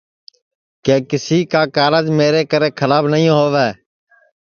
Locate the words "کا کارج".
1.51-2.05